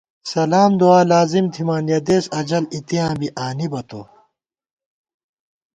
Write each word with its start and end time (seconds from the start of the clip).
سلام 0.33 0.71
دُعالازِم 0.81 1.45
تھِمان، 1.53 1.83
یَہ 1.91 1.99
دېس 2.07 2.25
اجل 2.39 2.63
اِتیاں 2.75 3.11
بی 3.19 3.27
آنِبہ 3.45 3.81
تو 3.89 4.01